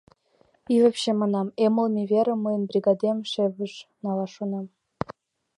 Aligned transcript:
И 0.73 0.75
вообще,— 0.83 1.11
манам,— 1.21 1.47
эмлыме 1.65 2.03
верым 2.11 2.39
мыйын 2.45 2.63
бригадем 2.69 3.17
шефыш 3.31 3.73
налаш 4.03 4.31
шона. 4.35 4.61